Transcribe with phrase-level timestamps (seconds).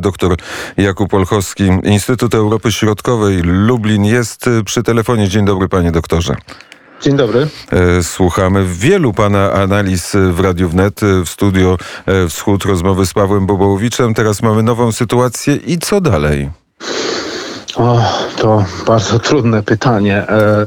[0.00, 0.36] Doktor
[0.76, 5.28] Jakub Olchowski, Instytut Europy Środkowej, Lublin jest y, przy telefonie.
[5.28, 6.34] Dzień dobry, panie doktorze.
[7.02, 7.48] Dzień dobry.
[7.72, 11.78] E, słuchamy wielu pana analiz w Radiu Wnet, w studio
[12.28, 14.14] Wschód, rozmowy z Pawłem Bobołowiczem.
[14.14, 16.50] Teraz mamy nową sytuację i co dalej?
[17.76, 18.00] O,
[18.36, 20.16] to bardzo trudne pytanie.
[20.28, 20.66] E,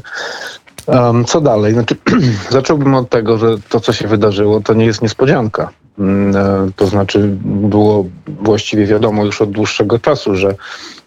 [1.26, 1.72] co dalej?
[1.72, 1.96] Znaczy,
[2.50, 5.70] zacząłbym od tego, że to, co się wydarzyło, to nie jest niespodzianka.
[5.98, 10.54] Mm, e, to znaczy, było właściwie wiadomo już od dłuższego czasu, że,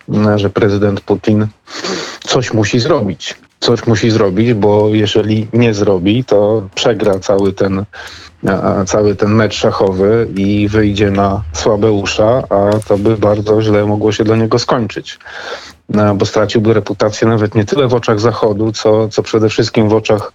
[0.10, 1.48] mm, że prezydent Putin
[2.23, 3.36] coś musi zrobić.
[3.59, 7.86] Coś musi zrobić, bo jeżeli nie zrobi, to przegra cały ten,
[8.86, 14.12] cały ten mecz szachowy i wyjdzie na słabe usza, a to by bardzo źle mogło
[14.12, 15.20] się dla niego skończyć.
[15.90, 19.94] No, bo straciłby reputację nawet nie tyle w oczach Zachodu, co, co przede wszystkim w
[19.94, 20.31] oczach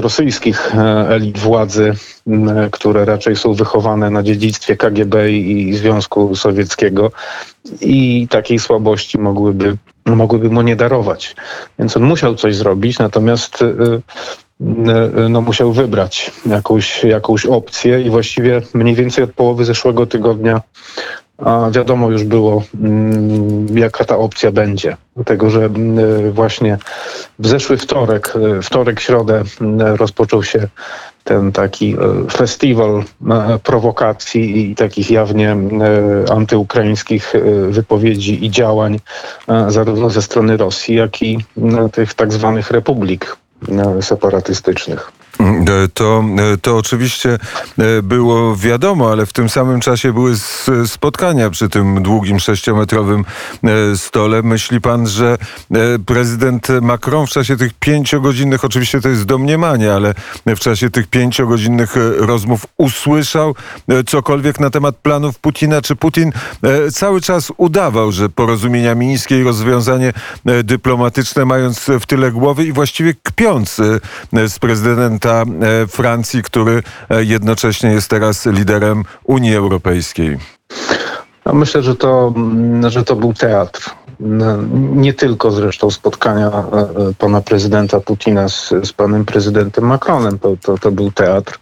[0.00, 1.92] rosyjskich e, elit władzy,
[2.72, 7.12] które raczej są wychowane na dziedzictwie KGB i Związku Sowieckiego
[7.80, 9.76] i takiej słabości mogłyby,
[10.06, 11.36] mogłyby mu nie darować.
[11.78, 14.00] Więc on musiał coś zrobić, natomiast e,
[15.28, 20.60] no, musiał wybrać jakąś, jakąś opcję i właściwie mniej więcej od połowy zeszłego tygodnia
[21.38, 24.96] a wiadomo już było, mm, jaka ta opcja będzie.
[25.16, 26.78] Dlatego, że mm, właśnie
[27.38, 30.68] w zeszły wtorek, e, wtorek, środę mm, rozpoczął się
[31.24, 33.04] ten taki e, festiwal
[33.62, 35.56] prowokacji i takich jawnie
[36.30, 37.32] antyukraińskich
[37.68, 39.00] wypowiedzi i działań
[39.68, 41.38] zarówno ze strony Rosji, jak i
[41.92, 43.36] tych tak zwanych republik
[44.00, 45.12] separatystycznych.
[45.40, 47.38] E, to, e, to oczywiście
[47.78, 50.34] e, było wiadomo, ale w tym samym czasie były
[50.86, 53.24] spotkania przy tym długim sześciometrowym
[53.96, 54.42] stole.
[54.42, 55.38] Myśli pan, że
[56.06, 60.14] prezydent Macron w czasie tych pięciogodzinnych, oczywiście to jest domniemanie, ale
[60.46, 63.54] w czasie tych pięciogodzinnych rozmów usłyszał
[64.06, 65.82] cokolwiek na temat planów Putina?
[65.82, 66.32] Czy Putin
[66.92, 70.12] cały czas udawał, że porozumienia mińskie i rozwiązanie
[70.64, 73.76] dyplomatyczne mając w tyle głowy i właściwie kpiąc
[74.48, 80.38] z prezydentem prezydenta e, Francji, który e, jednocześnie jest teraz liderem Unii Europejskiej?
[81.46, 83.90] No myślę, że to, mm, że to był teatr.
[84.94, 86.52] Nie tylko zresztą spotkania e,
[87.18, 91.58] pana prezydenta Putina z, z panem prezydentem Macronem, to, to, to był teatr.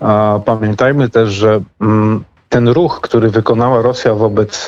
[0.00, 4.66] A pamiętajmy też, że mm, ten ruch, który wykonała Rosja wobec,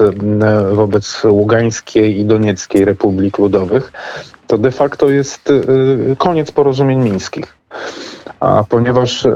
[0.72, 3.92] wobec Ługańskiej i Donieckiej Republik Ludowych,
[4.46, 5.52] to de facto jest
[6.18, 7.63] koniec porozumień mińskich.
[8.40, 9.32] A ponieważ e, e,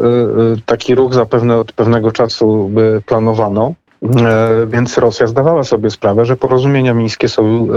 [0.67, 2.71] taki ruch zapewne od pewnego czasu
[3.07, 7.69] planowano, e, więc Rosja zdawała sobie sprawę, że porozumienia mińskie są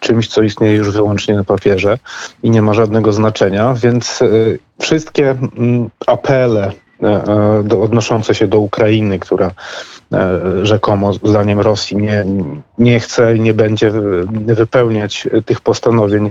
[0.00, 1.98] czymś, co istnieje już wyłącznie na papierze
[2.42, 4.20] i nie ma żadnego znaczenia, więc
[4.80, 5.36] wszystkie
[6.06, 6.72] apele
[7.64, 9.50] do, odnoszące się do Ukrainy, która
[10.62, 12.24] rzekomo zdaniem Rosji nie,
[12.78, 13.92] nie chce i nie będzie
[14.46, 16.30] wypełniać tych postanowień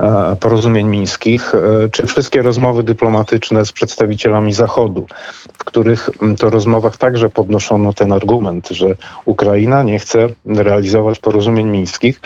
[0.00, 5.06] E, porozumień mińskich, e, czy wszystkie rozmowy dyplomatyczne z przedstawicielami Zachodu,
[5.52, 8.86] w których to rozmowach także podnoszono ten argument, że
[9.24, 12.20] Ukraina nie chce realizować porozumień mińskich.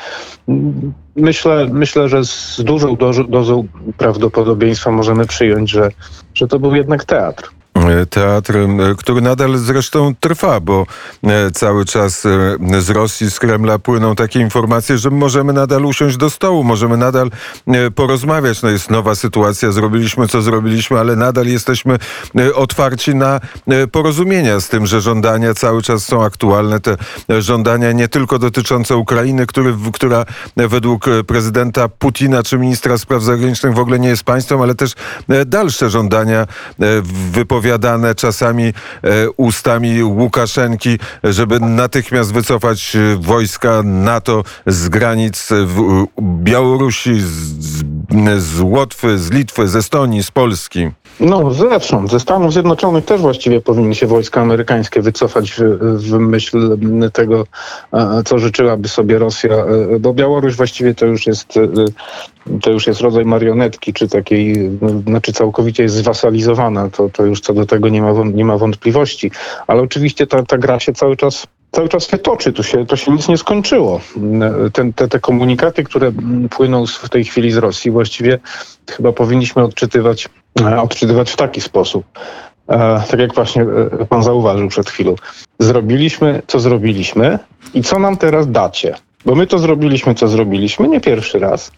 [1.16, 2.96] Myślę, myślę że z dużą
[3.28, 3.66] dozą
[3.98, 5.90] prawdopodobieństwa możemy przyjąć, że,
[6.34, 7.50] że to był jednak teatr.
[8.10, 8.58] Teatr,
[8.98, 10.86] który nadal zresztą trwa, bo
[11.24, 16.16] e, cały czas e, z Rosji, z Kremla płyną takie informacje, że możemy nadal usiąść
[16.16, 17.30] do stołu, możemy nadal
[17.66, 18.62] e, porozmawiać.
[18.62, 21.98] No jest nowa sytuacja, zrobiliśmy co zrobiliśmy, ale nadal jesteśmy
[22.54, 23.40] otwarci na
[23.92, 26.80] porozumienia z tym, że żądania cały czas są aktualne.
[26.80, 26.96] Te
[27.42, 30.24] żądania nie tylko dotyczące Ukrainy, który, która
[30.56, 34.92] według prezydenta Putina czy ministra spraw zagranicznych w ogóle nie jest państwem, ale też
[35.46, 36.46] dalsze żądania
[37.32, 38.72] wypowiedziane wypowiadane czasami e,
[39.36, 45.48] ustami Łukaszenki, żeby natychmiast wycofać e, wojska NATO z granic
[46.20, 47.84] Białorusi, z,
[48.38, 50.90] z Łotwy, z Litwy, z Estonii, z Polski.
[51.20, 52.10] No zewsząd.
[52.10, 56.78] Ze Stanów Zjednoczonych też właściwie powinny się wojska amerykańskie wycofać w, myśl
[57.12, 57.46] tego,
[58.24, 61.58] co życzyłaby sobie Rosja, e, bo Białoruś właściwie to już jest
[62.62, 64.70] to już jest rodzaj marionetki, czy takiej,
[65.06, 69.30] znaczy całkowicie jest zwasalizowana, to, to już co do tego nie ma, nie ma wątpliwości.
[69.66, 72.96] Ale oczywiście ta, ta gra się cały czas cały czas się toczy, to się, to
[72.96, 74.00] się nic nie skończyło.
[74.72, 76.12] Ten, te, te komunikaty, które
[76.50, 78.38] płyną w tej chwili z Rosji, właściwie
[78.90, 80.28] chyba powinniśmy odczytywać,
[80.60, 82.04] e, odczytywać w taki sposób.
[82.68, 85.14] E, tak jak właśnie e, pan zauważył przed chwilą.
[85.58, 87.38] Zrobiliśmy, co zrobiliśmy
[87.74, 88.94] i co nam teraz dacie?
[89.26, 91.72] Bo my to zrobiliśmy, co zrobiliśmy, nie pierwszy raz.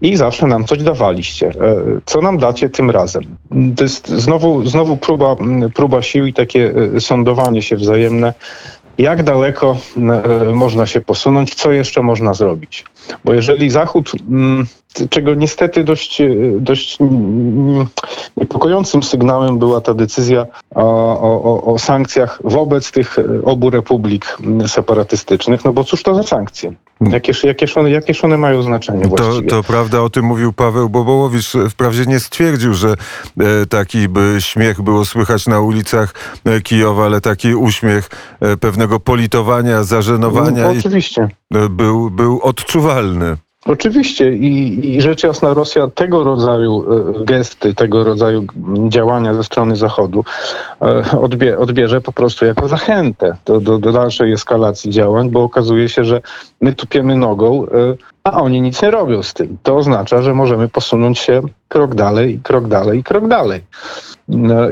[0.00, 1.48] I zawsze nam coś dawaliście.
[1.48, 1.52] E,
[2.04, 3.22] co nam dacie tym razem?
[3.76, 5.36] To jest znowu, znowu próba,
[5.74, 8.34] próba sił i takie e, sądowanie się wzajemne.
[8.98, 12.84] jak daleko e, można się posunąć, co jeszcze można zrobić.
[13.24, 14.66] Bo jeżeli Zachód, mm,
[15.10, 16.28] czego niestety dość, e,
[16.60, 17.86] dość mm,
[18.36, 24.68] niepokojącym sygnałem była ta decyzja o, o, o sankcjach wobec tych e, obu republik mm,
[24.68, 26.72] separatystycznych, no bo cóż to za sankcje?
[27.00, 29.48] Jakież, jakież, one, jakież one mają znaczenie właściwie?
[29.48, 31.52] To, to prawda, o tym mówił Paweł Bobołowicz.
[31.70, 32.88] Wprawdzie nie stwierdził, że
[33.40, 36.14] e, taki by śmiech było słychać na ulicach
[36.64, 38.10] Kijowa, ale taki uśmiech
[38.60, 41.28] pewnego politowania, zażenowania no, oczywiście.
[41.40, 43.36] I, był, był odczuwalny.
[43.66, 46.84] Oczywiście i, i rzecz jasna Rosja tego rodzaju
[47.20, 48.44] e, gesty, tego rodzaju
[48.88, 50.24] działania ze strony Zachodu
[50.82, 55.88] e, odbie, odbierze po prostu jako zachętę do, do, do, dalszej eskalacji działań, bo okazuje
[55.88, 56.20] się, że
[56.60, 57.68] my tupiemy nogą, e,
[58.24, 59.56] a oni nic nie robią z tym.
[59.62, 63.60] To oznacza, że możemy posunąć się krok dalej, krok dalej, krok dalej.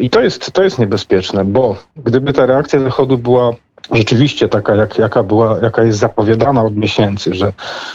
[0.01, 3.53] I to jest, to jest niebezpieczne, bo gdyby ta reakcja Zachodu była
[3.91, 7.53] rzeczywiście taka, jak, jaka, była, jaka jest zapowiadana od miesięcy, że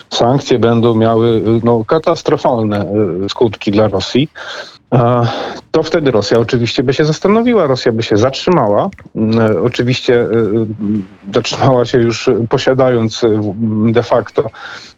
[0.09, 2.79] sankcje będą miały no, katastrofalne
[3.25, 4.29] e, skutki dla Rosji,
[5.71, 8.89] to wtedy Rosja oczywiście by się zastanowiła, Rosja by się zatrzymała.
[9.39, 10.27] E, oczywiście e,
[11.33, 13.21] zatrzymała się już posiadając
[13.91, 14.49] de facto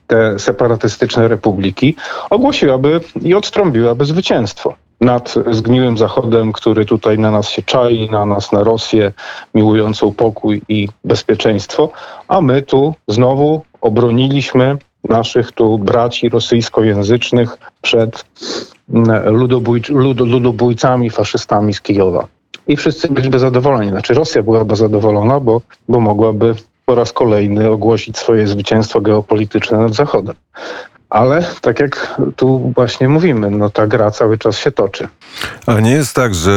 [0.08, 1.96] te separatystyczne republiki,
[2.30, 8.52] ogłosiłaby i odtrąbiłaby zwycięstwo nad zgniłym Zachodem, który tutaj na nas się czai, na nas,
[8.52, 9.14] na Rosję,
[9.56, 11.90] miłującą pokój i bezpieczeństwo,
[12.28, 18.26] a my tu znowu obroniliśmy naszych tu braci rosyjskojęzycznych przed
[18.94, 22.28] mm, ludobójc lud ludobójcami, faszystami z Kijowa.
[22.68, 23.90] I wszyscy byliby zadowoleni.
[23.90, 26.56] Znaczy Rosja byłaby zadowolona, bo, bo mogłaby
[26.86, 30.36] po raz kolejny ogłosić swoje zwycięstwo geopolityczne nad Zachodem.
[31.10, 35.08] Ale tak jak tu właśnie mówimy, no ta gra cały czas się toczy.
[35.66, 36.52] A nie jest tak, że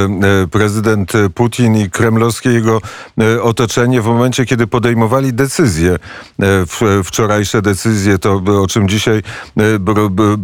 [0.45, 2.81] e, prezydent Putin i kremlowskie jego
[3.21, 9.23] e, otoczenie w momencie, kiedy podejmowali decyzje, e, wczorajsze decyzje, to o czym dzisiaj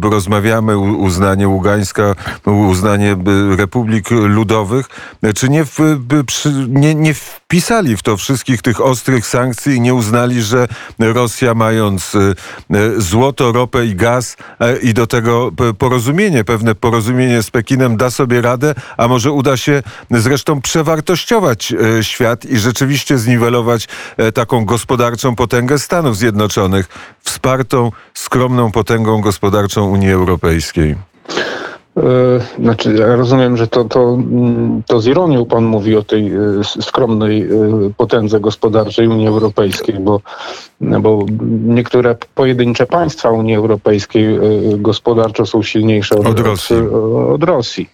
[0.01, 2.15] rozmawiamy, uznanie Ługańska,
[2.45, 3.15] uznanie
[3.57, 4.89] Republik Ludowych,
[5.35, 5.65] czy nie,
[6.67, 10.67] nie, nie wpisali w to wszystkich tych ostrych sankcji i nie uznali, że
[10.99, 12.11] Rosja mając
[12.97, 14.37] złoto, ropę i gaz
[14.81, 19.83] i do tego porozumienie, pewne porozumienie z Pekinem da sobie radę, a może uda się
[20.11, 23.87] zresztą przewartościować e, świat i rzeczywiście zniwelować
[24.17, 26.87] e, taką gospodarczą potęgę Stanów Zjednoczonych,
[27.23, 31.08] wspartą skromną potęgą gospodarczą Unii Europejskiej.
[31.99, 36.31] E, znaczy, ja rozumiem, że to, to, mm, to z ironią pan mówi o tej
[36.63, 37.49] skromnej
[37.97, 40.21] potędze gospodarczej Unii Europejskiej, bo,
[40.81, 41.25] bo
[41.65, 44.39] niektóre pojedyncze państwa Unii Europejskiej
[44.77, 46.75] gospodarczo są silniejsze od, od Rosji.
[47.33, 47.89] Od, Rosji.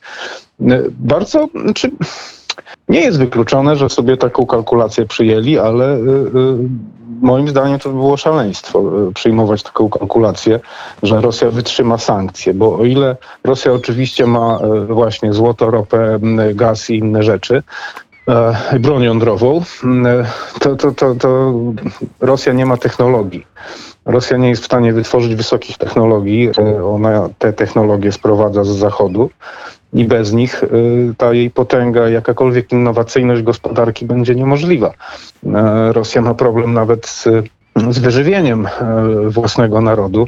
[1.00, 1.92] Bardzo, znaczy,
[2.90, 6.00] nie jest wykluczone, że sobie taką kalkulację przyjęli, ale
[7.22, 10.60] moim zdaniem to by było szaleństwo y, przyjmować taką kalkulację,
[11.04, 16.20] że Rosja wytrzyma sankcje, bo o ile Rosja oczywiście ma właśnie złoto, ropę,
[16.54, 17.64] gaz i inne rzeczy,
[18.80, 19.62] broń jądrową,
[20.60, 21.54] to, to, to, to
[22.20, 23.46] Rosja nie ma technologii.
[24.06, 26.52] Rosja nie jest w stanie wytworzyć wysokich technologii.
[26.86, 29.30] Ona te technologie sprowadza z zachodu
[29.96, 34.92] i bez nich y, ta jej potęga, jakakolwiek innowacyjność gospodarki będzie niemożliwa.
[35.46, 37.28] E, Rosja ma problem nawet z,
[37.90, 38.70] z wyżywieniem e,
[39.30, 40.28] własnego narodu.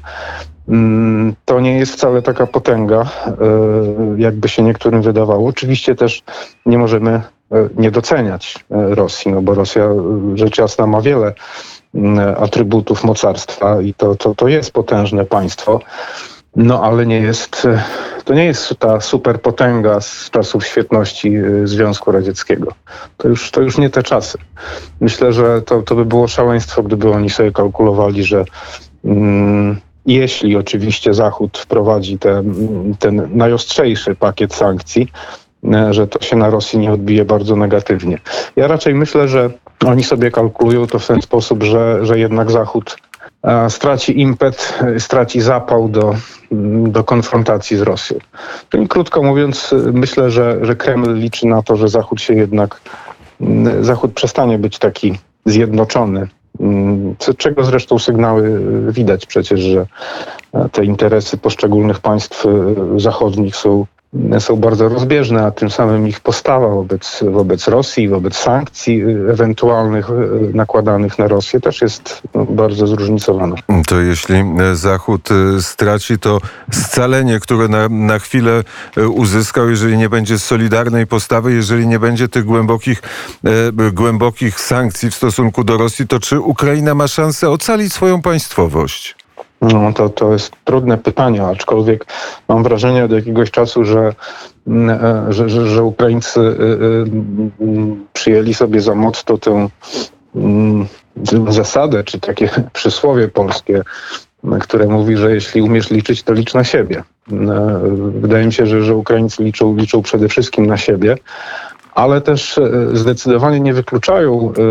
[0.69, 3.09] Mm, to nie jest wcale taka potęga,
[4.17, 5.50] jakby się niektórym wydawało.
[5.50, 6.24] Oczywiście też
[6.65, 7.21] nie możemy
[7.77, 9.89] nie doceniać Rosji, no bo Rosja
[10.36, 11.33] rzecz jasna ma wiele
[12.38, 15.79] atrybutów mocarstwa i to, to, to jest potężne państwo.
[16.57, 17.67] No ale nie jest,
[18.25, 22.71] to nie jest ta superpotęga z czasów świetności y, Związku Radzieckiego.
[23.17, 24.37] To już, to już nie te czasy.
[25.01, 28.45] Myślę, że to, to by było szaleństwo, gdyby oni sobie kalkulowali, że
[29.05, 32.43] mm, jeśli oczywiście Zachód wprowadzi te,
[32.99, 35.07] ten najostrzejszy pakiet sankcji,
[35.63, 38.19] y, że to się na Rosji nie odbije bardzo negatywnie.
[38.55, 39.49] Ja raczej myślę, że
[39.85, 42.97] oni sobie kalkulują to w ten sposób, że, że jednak Zachód
[43.70, 46.15] straci impet, straci zapał do,
[46.88, 48.17] do konfrontacji z Rosją.
[48.70, 52.82] Czyli krótko mówiąc, myślę, że, że Kreml liczy na to, że Zachód się jednak,
[53.82, 56.27] Zachód przestanie być taki zjednoczony.
[57.38, 59.86] Czego zresztą sygnały widać przecież, że
[60.72, 62.46] te interesy poszczególnych państw
[62.98, 63.86] zachodnich są
[64.39, 70.09] są bardzo rozbieżne, a tym samym ich postawa wobec, wobec Rosji, wobec sankcji y, ewentualnych
[70.09, 70.13] y,
[70.53, 73.55] nakładanych na Rosję też jest no, bardzo zróżnicowana.
[73.88, 76.39] To jeśli e, Zachód e, straci to
[76.71, 78.63] scalenie, które na, na chwilę
[78.97, 83.01] e, uzyskał, jeżeli nie będzie solidarnej postawy, jeżeli nie będzie tych głębokich,
[83.93, 89.16] głębokich sankcji w stosunku do Rosji, to czy Ukraina ma szansę ocalić swoją państwowość?
[89.61, 92.05] No, to, to jest trudne pytanie, aczkolwiek
[92.47, 94.13] mam wrażenie od jakiegoś czasu, że,
[94.67, 97.05] mm, e, że, że, że Ukraińcy y, y,
[97.61, 99.67] mm, przyjęli sobie za motto tę
[100.35, 100.87] mm,
[101.49, 103.81] zasadę, czy takie przysłowie polskie,
[104.59, 107.03] które mówi, że jeśli umiesz liczyć, to licz na siebie.
[107.31, 107.79] E,
[108.11, 111.17] Wydaje mi się, że, że Ukraińcy liczą, liczą przede wszystkim na siebie,
[111.98, 114.63] ale też e, zdecydowanie nie wykluczają e, e,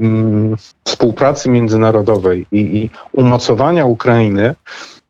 [0.00, 4.54] mm, współpracy międzynarodowej i, i umocowania Ukrainy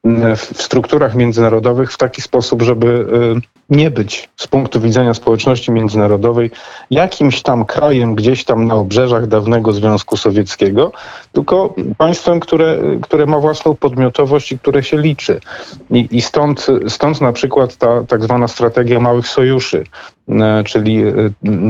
[0.04, 3.06] m, w strukturach międzynarodowych w taki sposób, żeby
[3.70, 6.50] nie być z punktu widzenia społeczności międzynarodowej
[6.90, 10.92] jakimś tam krajem gdzieś tam na obrzeżach dawnego Związku Sowieckiego,
[11.32, 15.40] tylko państwem, które, które ma własną podmiotowość i które się liczy.
[15.90, 19.84] I, i stąd, stąd na przykład ta tak zwana strategia małych sojuszy,
[20.64, 21.12] czyli e,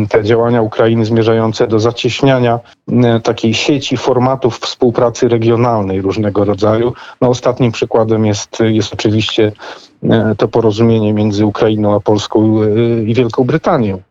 [0.08, 6.92] te działania Ukrainy zmierzające do zacieśniania e, takiej sieci formatów współpracy regionalnej różnego rodzaju.
[7.20, 9.52] No, ostatnim przykładem jest, jest oczywiście
[10.02, 14.02] e, to porozumienie między Ukrainą a Polską e, i Wielką Brytanią.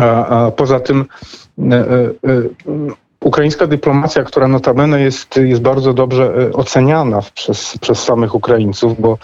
[0.00, 1.04] A, a poza tym
[1.58, 2.12] e, e, e,
[3.20, 9.18] ukraińska dyplomacja, która notabene jest, jest bardzo dobrze e, oceniana przez, przez samych Ukraińców, bo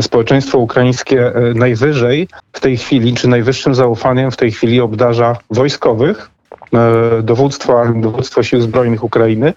[0.00, 6.30] społeczeństwo ukraińskie e, najwyżej w tej chwili, czy najwyższym zaufaniem w tej chwili obdarza wojskowych,
[6.74, 9.52] e, dowództwa, dowództwo sił zbrojnych Ukrainy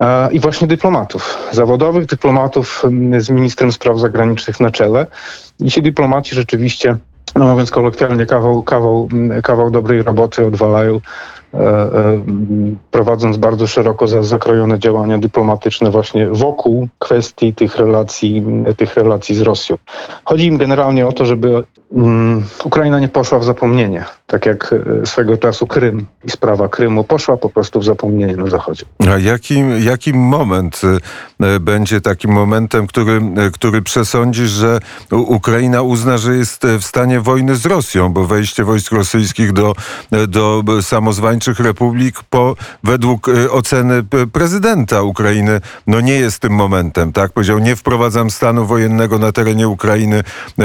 [0.00, 2.82] e, i właśnie dyplomatów, zawodowych dyplomatów
[3.18, 5.06] z ministrem spraw zagranicznych na czele.
[5.60, 6.96] I ci dyplomaci rzeczywiście,
[7.34, 9.08] no mówiąc kolokwialnie, kawał, kawał,
[9.42, 11.00] kawał dobrej roboty odwalają,
[12.90, 18.44] prowadząc bardzo szeroko za- zakrojone działania dyplomatyczne właśnie wokół kwestii tych relacji,
[18.76, 19.76] tych relacji z Rosją.
[20.24, 25.06] Chodzi im generalnie o to, żeby mm, Ukraina nie poszła w zapomnienie, tak jak e,
[25.06, 28.84] swego czasu Krym i sprawa Krymu poszła po prostu w zapomnienie na Zachodzie.
[29.12, 30.80] A jaki, jaki moment
[31.40, 34.78] y, y, będzie takim momentem, który, y, który przesądzi, że
[35.10, 39.74] Ukraina uzna, że jest w stanie wojny z Rosją, bo wejście wojsk rosyjskich do,
[40.28, 44.02] do samozwańczych republik po, według oceny
[44.32, 47.32] prezydenta Ukrainy no nie jest tym momentem, tak?
[47.32, 50.22] Powiedział, nie wprowadzam stanu wojennego na terenie Ukrainy,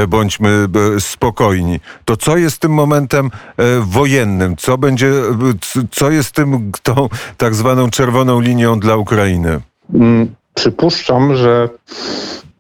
[0.08, 0.68] bądźmy
[1.00, 1.80] spokojni.
[2.06, 3.32] To co jest tym momentem
[3.82, 4.58] wojennym?
[4.58, 5.12] Co będzie,
[5.92, 9.60] co jest tym, tą tak zwaną czerwoną linią dla Ukrainy?
[9.94, 11.70] Mm, Przypuszczam, że,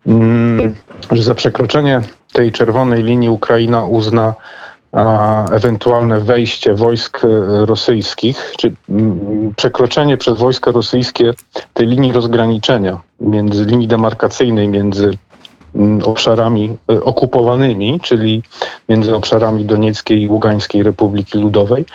[0.08, 0.75] mm,
[1.12, 2.01] że za przekroczenie
[2.34, 4.34] tej czerwonej linii Ukraina uzna
[5.51, 7.27] ewentualne wejście wojsk e,
[7.65, 11.34] rosyjskich, czy mm, przekroczenie przez wojska rosyjskie
[11.74, 15.17] tej linii rozgraniczenia, między linii demarkacyjnej między
[16.03, 18.43] obszarami e, okupowanymi, czyli
[18.89, 21.86] między obszarami Donieckiej i Ługańskiej Republiki Ludowej,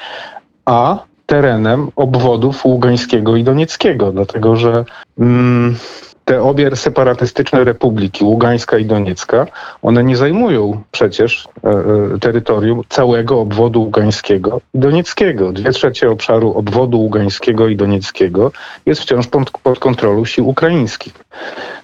[0.64, 4.85] a terenem obwodów Ługańskiego i Donieckiego, dlatego że
[5.18, 5.76] mm,
[6.25, 9.47] te obie separatystyczne republiki, Ługańska i Doniecka,
[9.83, 15.52] one nie zajmują przecież e, e, terytorium całego obwodu Ługańskiego i Donieckiego.
[15.52, 18.52] Dwie trzecie obszaru obwodu Ługańskiego i Donieckiego
[18.87, 21.25] jest wciąż pod, pod kontrolą sił ukraińskich.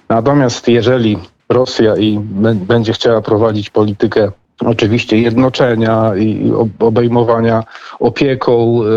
[0.09, 1.17] Natomiast jeżeli
[1.49, 2.19] Rosja i
[2.53, 4.31] będzie chciała prowadzić politykę
[4.65, 7.63] oczywiście jednoczenia i ob- obejmowania
[7.99, 8.87] opieką y,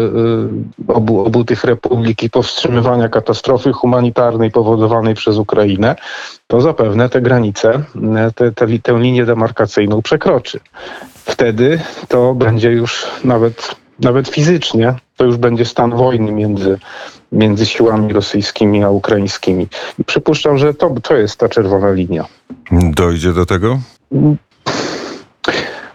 [0.89, 5.97] y, obu, obu tych republik i powstrzymywania katastrofy humanitarnej powodowanej przez Ukrainę,
[6.47, 7.83] to zapewne te granice,
[8.29, 10.61] y, te, te, tę linię demarkacyjną przekroczy.
[11.25, 16.79] Wtedy to będzie już nawet, nawet fizycznie, to już będzie stan wojny między,
[17.33, 19.67] między siłami rosyjskimi a ukraińskimi.
[19.99, 22.25] I przypuszczam, że to, to jest ta czerwona linia.
[22.73, 23.79] Dojdzie do tego?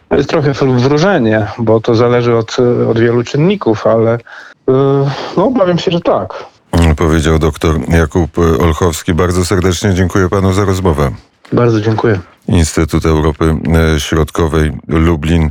[0.10, 2.58] To jest trochę wróżenie, bo to zależy od,
[2.90, 4.12] od wielu czynników, ale
[4.68, 4.74] yy,
[5.38, 6.46] no, obawiam się, że tak.
[6.98, 9.14] Powiedział doktor Jakub Olchowski.
[9.14, 11.12] Bardzo serdecznie dziękuję panu za rozmowę.
[11.54, 12.20] Bardzo dziękuję.
[12.48, 13.56] Instytut Europy
[13.98, 15.48] Środkowej Lublin.